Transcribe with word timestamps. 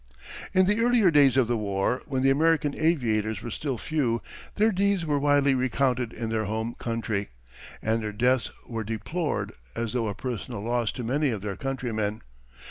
In 0.51 0.65
the 0.65 0.79
earlier 0.79 1.11
days 1.11 1.37
of 1.37 1.45
the 1.47 1.55
war, 1.57 2.01
when 2.07 2.23
the 2.23 2.31
American 2.31 2.73
aviators 2.75 3.43
were 3.43 3.51
still 3.51 3.77
few, 3.77 4.19
their 4.55 4.71
deeds 4.71 5.05
were 5.05 5.19
widely 5.19 5.53
recounted 5.53 6.11
in 6.11 6.31
their 6.31 6.45
home 6.45 6.73
country, 6.79 7.29
and 7.83 8.01
their 8.01 8.11
deaths 8.11 8.49
were 8.65 8.83
deplored 8.83 9.53
as 9.75 9.93
though 9.93 10.07
a 10.07 10.15
personal 10.15 10.61
loss 10.61 10.91
to 10.93 11.03
many 11.03 11.29
of 11.29 11.41
their 11.41 11.55
countrymen. 11.55 12.23